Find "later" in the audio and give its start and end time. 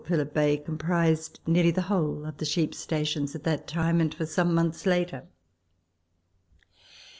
4.87-5.27